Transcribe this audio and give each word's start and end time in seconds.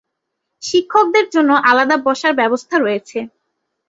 শিক্ষকদের 0.63 1.25
জন্য 1.33 1.51
আলাদা 1.69 1.97
বসার 2.05 2.33
ব্যবস্থা 2.39 2.75
রয়েছে। 2.77 3.17